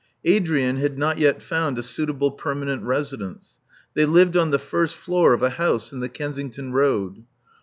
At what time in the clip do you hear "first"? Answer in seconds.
4.57-4.95